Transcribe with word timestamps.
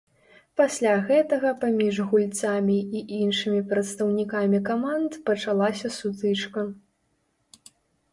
Пасля 0.59 0.91
гэтага 1.09 1.49
паміж 1.63 1.99
гульцамі 2.13 2.77
і 2.99 3.01
іншымі 3.17 3.61
прадстаўнікамі 3.73 4.59
каманд 4.71 5.11
пачалася 5.29 5.87
сутычка. 5.99 6.65